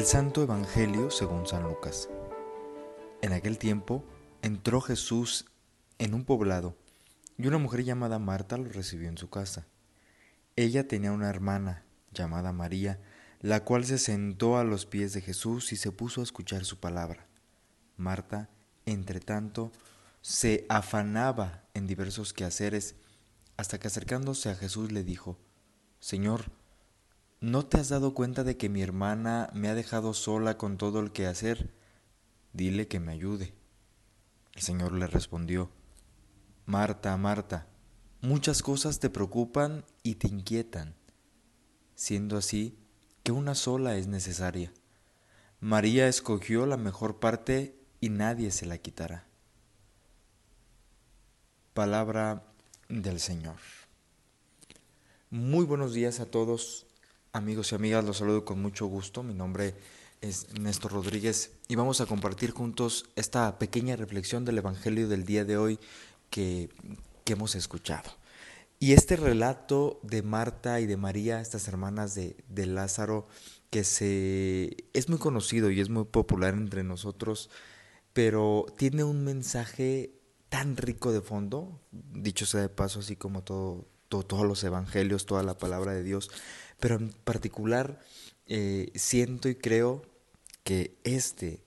Del 0.00 0.06
Santo 0.06 0.42
Evangelio 0.42 1.10
según 1.10 1.46
San 1.46 1.62
Lucas. 1.62 2.08
En 3.20 3.34
aquel 3.34 3.58
tiempo 3.58 4.02
entró 4.40 4.80
Jesús 4.80 5.44
en 5.98 6.14
un 6.14 6.24
poblado 6.24 6.74
y 7.36 7.46
una 7.46 7.58
mujer 7.58 7.84
llamada 7.84 8.18
Marta 8.18 8.56
lo 8.56 8.64
recibió 8.70 9.10
en 9.10 9.18
su 9.18 9.28
casa. 9.28 9.66
Ella 10.56 10.88
tenía 10.88 11.12
una 11.12 11.28
hermana 11.28 11.84
llamada 12.14 12.50
María, 12.54 12.98
la 13.40 13.62
cual 13.62 13.84
se 13.84 13.98
sentó 13.98 14.56
a 14.56 14.64
los 14.64 14.86
pies 14.86 15.12
de 15.12 15.20
Jesús 15.20 15.70
y 15.70 15.76
se 15.76 15.92
puso 15.92 16.22
a 16.22 16.24
escuchar 16.24 16.64
su 16.64 16.80
palabra. 16.80 17.26
Marta, 17.98 18.48
entre 18.86 19.20
tanto, 19.20 19.70
se 20.22 20.64
afanaba 20.70 21.64
en 21.74 21.86
diversos 21.86 22.32
quehaceres, 22.32 22.94
hasta 23.58 23.78
que 23.78 23.88
acercándose 23.88 24.48
a 24.48 24.54
Jesús 24.54 24.92
le 24.92 25.04
dijo, 25.04 25.36
Señor, 25.98 26.50
¿no 27.40 27.64
te 27.64 27.78
has 27.78 27.88
dado 27.88 28.14
cuenta 28.14 28.44
de 28.44 28.56
que 28.56 28.68
mi 28.68 28.82
hermana 28.82 29.50
me 29.54 29.68
ha 29.68 29.74
dejado 29.74 30.14
sola 30.14 30.58
con 30.58 30.76
todo 30.76 31.00
el 31.00 31.12
quehacer? 31.12 31.74
Dile 32.52 32.86
que 32.86 33.00
me 33.00 33.12
ayude. 33.12 33.54
El 34.54 34.62
Señor 34.62 34.92
le 34.92 35.06
respondió, 35.06 35.70
Marta, 36.66 37.16
Marta, 37.16 37.66
muchas 38.20 38.62
cosas 38.62 39.00
te 39.00 39.08
preocupan 39.08 39.84
y 40.02 40.16
te 40.16 40.28
inquietan, 40.28 40.94
siendo 41.94 42.36
así 42.36 42.78
que 43.22 43.32
una 43.32 43.54
sola 43.54 43.96
es 43.96 44.06
necesaria. 44.06 44.72
María 45.60 46.08
escogió 46.08 46.66
la 46.66 46.76
mejor 46.76 47.20
parte 47.20 47.78
y 48.00 48.10
nadie 48.10 48.50
se 48.50 48.66
la 48.66 48.78
quitará. 48.78 49.26
Palabra 51.74 52.44
del 52.88 53.20
Señor. 53.20 53.56
Muy 55.30 55.64
buenos 55.64 55.94
días 55.94 56.18
a 56.18 56.26
todos, 56.26 56.86
amigos 57.32 57.72
y 57.72 57.74
amigas, 57.74 58.04
los 58.04 58.18
saludo 58.18 58.44
con 58.44 58.60
mucho 58.60 58.86
gusto. 58.86 59.22
Mi 59.22 59.34
nombre 59.34 59.74
es 60.20 60.46
Néstor 60.58 60.92
Rodríguez 60.92 61.52
y 61.68 61.76
vamos 61.76 62.00
a 62.00 62.06
compartir 62.06 62.50
juntos 62.50 63.06
esta 63.16 63.58
pequeña 63.58 63.96
reflexión 63.96 64.44
del 64.44 64.58
Evangelio 64.58 65.08
del 65.08 65.24
día 65.24 65.44
de 65.44 65.56
hoy 65.56 65.78
que, 66.28 66.70
que 67.24 67.34
hemos 67.34 67.54
escuchado. 67.54 68.10
Y 68.78 68.92
este 68.92 69.16
relato 69.16 70.00
de 70.02 70.22
Marta 70.22 70.80
y 70.80 70.86
de 70.86 70.96
María, 70.96 71.40
estas 71.40 71.68
hermanas 71.68 72.14
de, 72.14 72.36
de 72.48 72.66
Lázaro, 72.66 73.28
que 73.68 73.84
se 73.84 74.76
es 74.94 75.08
muy 75.08 75.18
conocido 75.18 75.70
y 75.70 75.80
es 75.80 75.90
muy 75.90 76.04
popular 76.04 76.54
entre 76.54 76.82
nosotros, 76.82 77.50
pero 78.12 78.66
tiene 78.76 79.04
un 79.04 79.22
mensaje 79.22 80.14
tan 80.48 80.76
rico 80.76 81.12
de 81.12 81.20
fondo, 81.20 81.80
dicho 81.92 82.46
sea 82.46 82.62
de 82.62 82.68
paso, 82.68 83.00
así 83.00 83.16
como 83.16 83.44
todo, 83.44 83.86
todos 84.18 84.46
los 84.46 84.62
evangelios, 84.64 85.26
toda 85.26 85.42
la 85.42 85.56
palabra 85.56 85.92
de 85.92 86.02
Dios, 86.02 86.30
pero 86.78 86.96
en 86.96 87.12
particular 87.12 88.00
eh, 88.46 88.90
siento 88.94 89.48
y 89.48 89.54
creo 89.54 90.02
que 90.64 90.98
este 91.04 91.64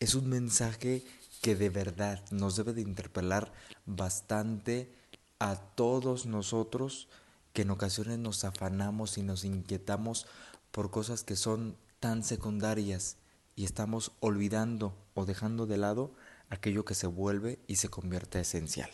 es 0.00 0.14
un 0.14 0.28
mensaje 0.28 1.04
que 1.40 1.54
de 1.54 1.70
verdad 1.70 2.22
nos 2.30 2.56
debe 2.56 2.72
de 2.72 2.82
interpelar 2.82 3.52
bastante 3.86 4.92
a 5.38 5.56
todos 5.56 6.26
nosotros 6.26 7.08
que 7.52 7.62
en 7.62 7.70
ocasiones 7.70 8.18
nos 8.18 8.44
afanamos 8.44 9.18
y 9.18 9.22
nos 9.22 9.44
inquietamos 9.44 10.26
por 10.70 10.90
cosas 10.90 11.22
que 11.24 11.36
son 11.36 11.76
tan 12.00 12.22
secundarias 12.22 13.16
y 13.56 13.64
estamos 13.64 14.12
olvidando 14.20 14.94
o 15.14 15.24
dejando 15.24 15.66
de 15.66 15.78
lado 15.78 16.12
aquello 16.50 16.84
que 16.84 16.94
se 16.94 17.06
vuelve 17.06 17.58
y 17.66 17.76
se 17.76 17.88
convierte 17.88 18.40
esencial. 18.40 18.90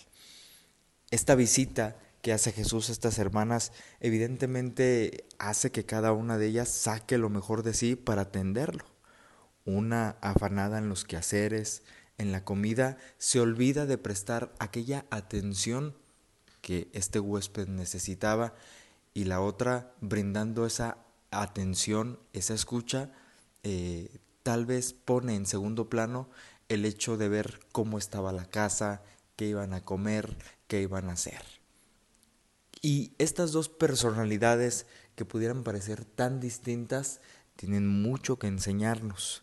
Esta 1.11 1.35
visita 1.35 1.97
que 2.25 2.33
hace 2.33 2.53
Jesús 2.53 2.89
a 2.89 2.93
estas 2.93 3.19
hermanas 3.19 3.71
evidentemente 4.01 5.27
hace 5.39 5.71
que 5.71 5.85
cada 5.85 6.13
una 6.13 6.39
de 6.39 6.47
ellas 6.47 6.71
saque 6.71 7.19
lo 7.19 7.29
mejor 7.29 7.63
de 7.63 7.75
sí 7.75 7.97
para 7.97 8.23
atenderlo. 8.23 8.87
Una 9.67 10.17
afanada 10.23 10.79
en 10.79 10.89
los 10.89 11.05
quehaceres, 11.05 11.83
en 12.17 12.33
la 12.33 12.43
comida, 12.43 12.97
se 13.19 13.41
olvida 13.41 13.85
de 13.85 13.99
prestar 13.99 14.55
aquella 14.59 15.05
atención 15.11 15.99
que 16.63 16.89
este 16.95 17.21
huésped 17.21 17.69
necesitaba 17.69 18.55
y 19.13 19.25
la 19.25 19.43
otra 19.43 19.93
brindando 20.01 20.65
esa 20.65 20.97
atención, 21.31 22.19
esa 22.33 22.55
escucha, 22.55 23.13
eh, 23.65 24.17
tal 24.43 24.65
vez 24.65 24.95
pone 24.95 25.35
en 25.35 25.45
segundo 25.45 25.91
plano 25.91 26.31
el 26.71 26.87
hecho 26.87 27.19
de 27.19 27.29
ver 27.29 27.61
cómo 27.71 27.99
estaba 27.99 28.33
la 28.33 28.47
casa, 28.47 29.03
qué 29.37 29.49
iban 29.49 29.75
a 29.75 29.85
comer, 29.85 30.39
qué 30.69 30.81
iban 30.81 31.11
a 31.11 31.13
hacer. 31.13 31.64
Y 32.85 33.15
estas 33.17 33.53
dos 33.53 33.71
personalidades 33.71 34.85
que 35.17 35.25
pudieran 35.25 35.65
parecer 35.65 36.05
tan 36.05 36.39
distintas 36.39 37.23
tienen 37.57 37.89
mucho 37.89 38.39
que 38.39 38.47
enseñarnos. 38.47 39.43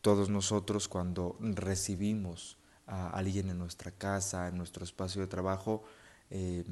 Todos 0.00 0.30
nosotros 0.30 0.88
cuando 0.88 1.36
recibimos 1.40 2.56
a 2.86 3.10
alguien 3.10 3.50
en 3.50 3.58
nuestra 3.58 3.90
casa, 3.90 4.48
en 4.48 4.56
nuestro 4.56 4.82
espacio 4.82 5.20
de 5.20 5.26
trabajo, 5.26 5.84
eh, 6.30 6.64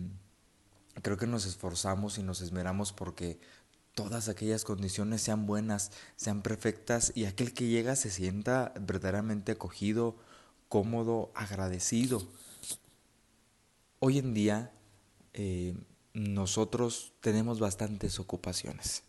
creo 1.02 1.18
que 1.18 1.26
nos 1.26 1.44
esforzamos 1.44 2.16
y 2.16 2.22
nos 2.22 2.40
esmeramos 2.40 2.94
porque 2.94 3.38
todas 3.94 4.30
aquellas 4.30 4.64
condiciones 4.64 5.20
sean 5.20 5.44
buenas, 5.44 5.92
sean 6.16 6.40
perfectas 6.40 7.12
y 7.14 7.26
aquel 7.26 7.52
que 7.52 7.66
llega 7.66 7.96
se 7.96 8.08
sienta 8.08 8.72
verdaderamente 8.80 9.52
acogido, 9.52 10.16
cómodo, 10.70 11.30
agradecido. 11.34 12.26
Hoy 14.00 14.16
en 14.16 14.32
día 14.32 14.72
eh, 15.34 15.74
nosotros 16.14 17.12
tenemos 17.20 17.60
bastantes 17.60 18.18
ocupaciones 18.18 19.04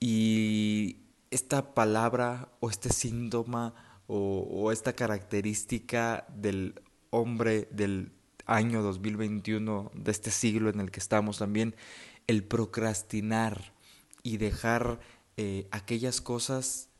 y 0.00 0.98
esta 1.30 1.74
palabra 1.74 2.48
o 2.60 2.70
este 2.70 2.90
síntoma 2.90 3.74
o, 4.06 4.72
esta 4.72 4.94
característica 4.94 6.26
del 6.34 6.80
hombre 7.10 7.68
del 7.70 8.12
año 8.46 8.80
2021, 8.82 9.92
de 9.94 10.10
este 10.10 10.30
siglo 10.30 10.70
en 10.70 10.80
el 10.80 10.90
que 10.90 11.00
estamos 11.00 11.36
también, 11.36 11.76
el 12.26 12.42
procrastinar, 12.42 13.74
y 14.22 14.36
dejar 14.36 15.00
eh, 15.36 15.68
aquellas 15.70 16.20
cosas 16.20 16.90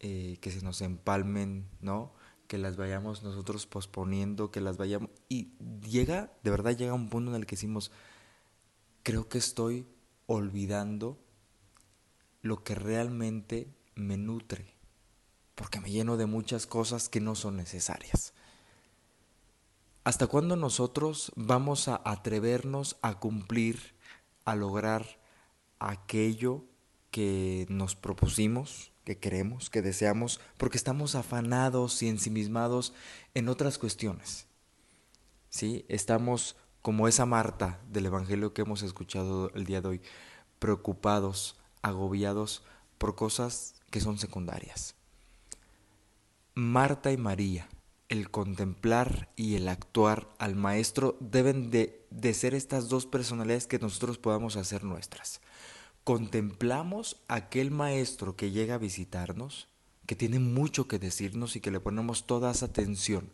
eh, 0.00 0.36
que 0.40 0.50
se 0.50 0.62
nos 0.62 0.82
empalmen, 0.82 1.66
¿no? 1.80 2.12
Que 2.46 2.58
las 2.58 2.76
vayamos 2.76 3.22
nosotros 3.22 3.66
posponiendo, 3.66 4.50
que 4.50 4.60
las 4.60 4.76
vayamos... 4.76 5.10
Y 5.28 5.52
llega, 5.80 6.32
de 6.42 6.50
verdad 6.50 6.76
llega 6.76 6.94
un 6.94 7.08
punto 7.08 7.30
en 7.30 7.36
el 7.36 7.46
que 7.46 7.56
decimos, 7.56 7.90
creo 9.02 9.28
que 9.28 9.38
estoy 9.38 9.86
olvidando 10.26 11.18
lo 12.42 12.62
que 12.62 12.74
realmente 12.74 13.74
me 13.94 14.16
nutre, 14.16 14.74
porque 15.54 15.80
me 15.80 15.90
lleno 15.90 16.16
de 16.16 16.26
muchas 16.26 16.66
cosas 16.66 17.08
que 17.08 17.20
no 17.20 17.34
son 17.34 17.56
necesarias. 17.56 18.34
¿Hasta 20.04 20.28
cuándo 20.28 20.54
nosotros 20.54 21.32
vamos 21.34 21.88
a 21.88 22.00
atrevernos 22.04 22.96
a 23.02 23.18
cumplir, 23.18 23.96
a 24.44 24.54
lograr 24.54 25.18
aquello 25.80 26.64
que 27.10 27.66
nos 27.68 27.96
propusimos, 27.96 28.92
que 29.06 29.16
queremos, 29.18 29.70
que 29.70 29.82
deseamos, 29.82 30.40
porque 30.58 30.76
estamos 30.76 31.14
afanados 31.14 32.02
y 32.02 32.08
ensimismados 32.08 32.92
en 33.34 33.48
otras 33.48 33.78
cuestiones. 33.78 34.48
¿Sí? 35.48 35.86
Estamos 35.88 36.56
como 36.82 37.06
esa 37.06 37.24
Marta 37.24 37.80
del 37.88 38.06
Evangelio 38.06 38.52
que 38.52 38.62
hemos 38.62 38.82
escuchado 38.82 39.52
el 39.54 39.64
día 39.64 39.80
de 39.80 39.88
hoy, 39.88 40.02
preocupados, 40.58 41.56
agobiados 41.82 42.64
por 42.98 43.14
cosas 43.14 43.76
que 43.92 44.00
son 44.00 44.18
secundarias. 44.18 44.96
Marta 46.56 47.12
y 47.12 47.16
María, 47.16 47.68
el 48.08 48.28
contemplar 48.32 49.30
y 49.36 49.54
el 49.54 49.68
actuar 49.68 50.28
al 50.38 50.56
Maestro 50.56 51.16
deben 51.20 51.70
de, 51.70 52.04
de 52.10 52.34
ser 52.34 52.56
estas 52.56 52.88
dos 52.88 53.06
personalidades 53.06 53.68
que 53.68 53.78
nosotros 53.78 54.18
podamos 54.18 54.56
hacer 54.56 54.82
nuestras 54.82 55.40
contemplamos 56.06 57.20
aquel 57.26 57.72
maestro 57.72 58.36
que 58.36 58.52
llega 58.52 58.76
a 58.76 58.78
visitarnos, 58.78 59.66
que 60.06 60.14
tiene 60.14 60.38
mucho 60.38 60.86
que 60.86 61.00
decirnos 61.00 61.56
y 61.56 61.60
que 61.60 61.72
le 61.72 61.80
ponemos 61.80 62.28
toda 62.28 62.52
esa 62.52 62.66
atención. 62.66 63.32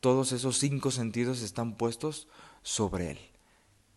Todos 0.00 0.32
esos 0.32 0.56
cinco 0.56 0.90
sentidos 0.90 1.42
están 1.42 1.76
puestos 1.76 2.26
sobre 2.62 3.10
él. 3.10 3.18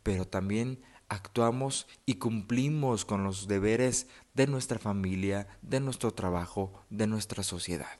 Pero 0.04 0.28
también 0.28 0.82
actuamos 1.08 1.88
y 2.06 2.16
cumplimos 2.16 3.06
con 3.06 3.24
los 3.24 3.48
deberes 3.48 4.08
de 4.34 4.48
nuestra 4.48 4.80
familia, 4.80 5.48
de 5.62 5.80
nuestro 5.80 6.12
trabajo, 6.12 6.74
de 6.90 7.08
nuestra 7.08 7.42
sociedad. 7.42 8.00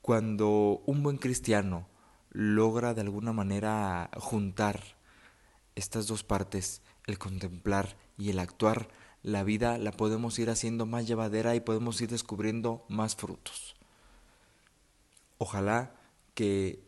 Cuando 0.00 0.82
un 0.86 1.02
buen 1.02 1.18
cristiano 1.18 1.86
logra 2.30 2.94
de 2.94 3.02
alguna 3.02 3.34
manera 3.34 4.08
juntar 4.16 4.82
estas 5.74 6.06
dos 6.06 6.24
partes, 6.24 6.80
el 7.06 7.18
contemplar 7.18 8.05
y 8.18 8.30
el 8.30 8.38
actuar, 8.38 8.88
la 9.22 9.42
vida 9.42 9.78
la 9.78 9.92
podemos 9.92 10.38
ir 10.38 10.50
haciendo 10.50 10.86
más 10.86 11.06
llevadera 11.06 11.54
y 11.54 11.60
podemos 11.60 12.00
ir 12.00 12.10
descubriendo 12.10 12.84
más 12.88 13.16
frutos. 13.16 13.76
Ojalá 15.38 15.94
que 16.34 16.82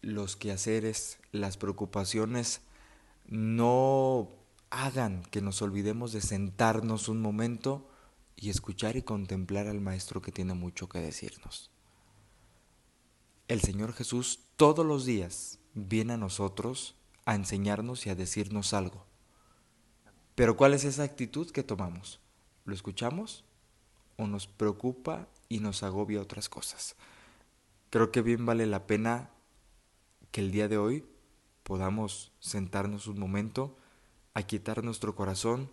los 0.00 0.36
quehaceres, 0.36 1.18
las 1.30 1.56
preocupaciones 1.56 2.62
no 3.26 4.30
hagan 4.70 5.22
que 5.30 5.40
nos 5.42 5.62
olvidemos 5.62 6.12
de 6.12 6.20
sentarnos 6.20 7.08
un 7.08 7.20
momento 7.20 7.88
y 8.36 8.50
escuchar 8.50 8.96
y 8.96 9.02
contemplar 9.02 9.68
al 9.68 9.80
Maestro 9.80 10.22
que 10.22 10.32
tiene 10.32 10.54
mucho 10.54 10.88
que 10.88 10.98
decirnos. 10.98 11.70
El 13.48 13.60
Señor 13.60 13.92
Jesús 13.92 14.40
todos 14.56 14.84
los 14.84 15.04
días 15.04 15.58
viene 15.74 16.14
a 16.14 16.16
nosotros 16.16 16.96
a 17.24 17.34
enseñarnos 17.34 18.06
y 18.06 18.10
a 18.10 18.14
decirnos 18.14 18.72
algo. 18.72 19.06
Pero 20.34 20.56
¿cuál 20.56 20.74
es 20.74 20.84
esa 20.84 21.02
actitud 21.02 21.50
que 21.50 21.62
tomamos? 21.62 22.20
¿Lo 22.64 22.74
escuchamos 22.74 23.44
o 24.16 24.26
nos 24.26 24.46
preocupa 24.46 25.28
y 25.48 25.60
nos 25.60 25.82
agobia 25.82 26.20
otras 26.20 26.48
cosas? 26.48 26.96
Creo 27.90 28.10
que 28.10 28.22
bien 28.22 28.46
vale 28.46 28.66
la 28.66 28.86
pena 28.86 29.30
que 30.30 30.40
el 30.40 30.50
día 30.50 30.68
de 30.68 30.78
hoy 30.78 31.04
podamos 31.62 32.32
sentarnos 32.40 33.06
un 33.06 33.18
momento, 33.18 33.76
a 34.34 34.42
quitar 34.42 34.82
nuestro 34.82 35.14
corazón 35.14 35.70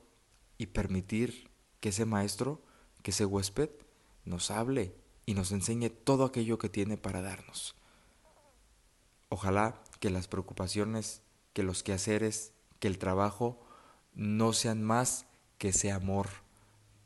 y 0.57 0.67
permitir 0.67 1.49
que 1.79 1.89
ese 1.89 2.05
maestro, 2.05 2.61
que 3.01 3.11
ese 3.11 3.25
huésped, 3.25 3.69
nos 4.25 4.51
hable 4.51 4.93
y 5.25 5.33
nos 5.33 5.51
enseñe 5.51 5.89
todo 5.89 6.25
aquello 6.25 6.57
que 6.57 6.69
tiene 6.69 6.97
para 6.97 7.21
darnos. 7.21 7.75
Ojalá 9.29 9.81
que 9.99 10.09
las 10.09 10.27
preocupaciones, 10.27 11.21
que 11.53 11.63
los 11.63 11.83
quehaceres, 11.83 12.51
que 12.79 12.87
el 12.87 12.97
trabajo 12.97 13.65
no 14.19 14.51
sean 14.51 14.83
más 14.83 15.25
que 15.57 15.69
ese 15.69 15.93
amor, 15.93 16.27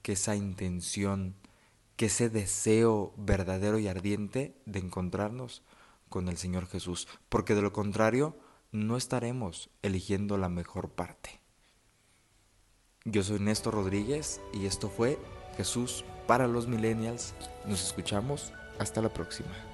que 0.01 0.13
esa 0.13 0.35
intención, 0.35 1.35
que 1.95 2.07
ese 2.07 2.27
deseo 2.27 3.13
verdadero 3.17 3.77
y 3.77 3.87
ardiente 3.87 4.57
de 4.65 4.79
encontrarnos 4.79 5.61
con 6.09 6.27
el 6.27 6.37
Señor 6.37 6.65
Jesús, 6.65 7.07
porque 7.29 7.53
de 7.53 7.61
lo 7.61 7.71
contrario 7.71 8.35
no 8.71 8.97
estaremos 8.97 9.69
eligiendo 9.83 10.37
la 10.39 10.49
mejor 10.49 10.89
parte. 10.89 11.39
Yo 13.05 13.21
soy 13.21 13.39
Néstor 13.39 13.75
Rodríguez 13.75 14.41
y 14.51 14.65
esto 14.65 14.89
fue 14.89 15.19
Jesús 15.55 16.05
para 16.25 16.47
los 16.47 16.67
Millennials. 16.67 17.35
Nos 17.67 17.83
escuchamos. 17.83 18.53
Hasta 18.79 19.03
la 19.03 19.13
próxima. 19.13 19.72